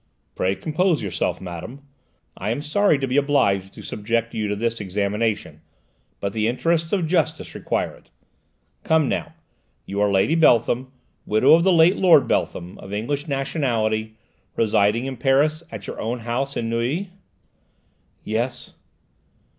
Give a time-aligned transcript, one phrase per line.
[0.33, 1.81] "Pray compose yourself, madame.
[2.35, 5.61] I am sorry to be obliged to subject you to this examination,
[6.19, 8.09] but the interests of Justice require it.
[8.83, 9.35] Come now:
[9.85, 10.91] you are Lady Beltham,
[11.27, 14.15] widow of the late Lord Beltham, of English nationality,
[14.55, 17.11] residing in Paris, at your own house in Neuilly?"
[18.23, 18.73] "Yes."